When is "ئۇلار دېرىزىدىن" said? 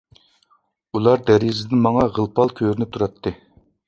0.99-1.83